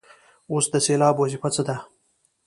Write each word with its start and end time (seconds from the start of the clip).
اوس 0.51 0.65
د 0.73 0.75
سېلاب 0.85 1.15
وظیفه 1.19 1.49
څه 1.55 1.61
ده. 1.67 1.75